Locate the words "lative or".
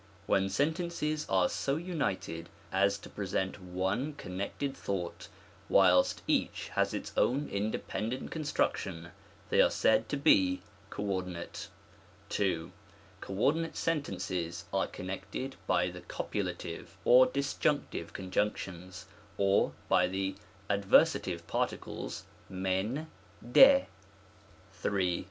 16.45-17.27